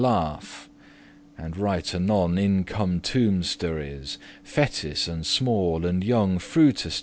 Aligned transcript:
* 0.01 0.01
*laughed 0.01 0.67
And 1.37 1.55
right 1.57 1.93
anon 1.93 2.35
in 2.39 2.63
come 2.63 3.01
tombesteres 3.01 4.17
<8> 4.43 4.43
Fetis* 4.43 5.07
and 5.07 5.23
small, 5.23 5.85
and 5.85 6.03
younge 6.03 6.41
fruitesteres. 6.41 6.99